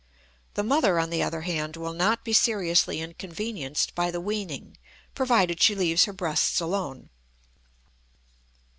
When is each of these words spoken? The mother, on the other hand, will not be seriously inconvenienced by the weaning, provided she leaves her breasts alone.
The 0.55 0.63
mother, 0.63 0.97
on 0.97 1.11
the 1.11 1.21
other 1.21 1.41
hand, 1.41 1.77
will 1.77 1.93
not 1.93 2.25
be 2.25 2.33
seriously 2.33 2.99
inconvenienced 2.99 3.93
by 3.93 4.09
the 4.09 4.19
weaning, 4.19 4.77
provided 5.13 5.61
she 5.61 5.75
leaves 5.75 6.05
her 6.05 6.13
breasts 6.13 6.59
alone. 6.59 7.11